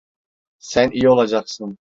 [0.59, 1.77] Sen iyi olacaksın.